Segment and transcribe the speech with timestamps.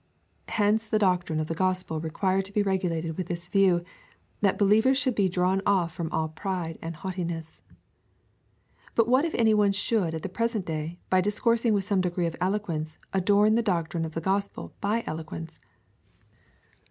[0.47, 3.83] Hence the doctrine of the gospel required to be regulated with this view,
[4.39, 7.61] that believers should be drawn ofl'from all pride and haughtiness.
[8.95, 12.01] But what if any one should at the present day, by dis coursing with some
[12.01, 15.59] degree of elegance, adorn the doctrine of the gospel by eloquence